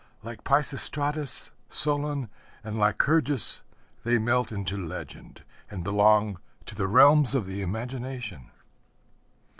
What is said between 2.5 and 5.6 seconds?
and Lycurgus, they melt into legend